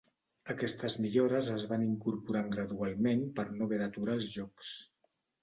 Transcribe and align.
Aquestes 0.51 0.95
millores 1.03 1.49
es 1.55 1.65
van 1.73 1.83
incorporant 1.87 2.49
gradualment 2.57 3.23
per 3.37 3.47
no 3.53 3.69
haver 3.69 3.81
d'aturar 3.85 4.19
els 4.21 4.33
jocs. 4.41 4.75